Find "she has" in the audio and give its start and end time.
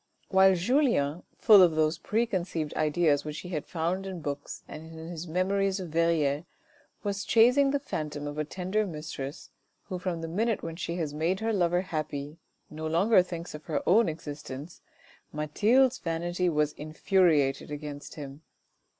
10.75-11.13